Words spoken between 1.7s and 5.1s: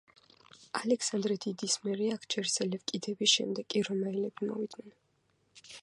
მერე აქ ჯერ სელევკიდები, შემდეგ კი რომაელები მოვიდნენ.